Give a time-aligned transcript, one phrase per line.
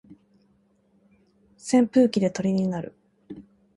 [1.59, 2.95] 扇風機で鳥になる